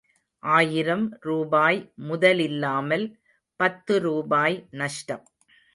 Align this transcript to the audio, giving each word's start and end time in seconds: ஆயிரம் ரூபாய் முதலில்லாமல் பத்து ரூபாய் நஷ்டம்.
ஆயிரம் 0.43 1.17
ரூபாய் 1.19 1.93
முதலில்லாமல் 2.09 3.05
பத்து 3.59 3.99
ரூபாய் 3.99 4.67
நஷ்டம். 4.71 5.25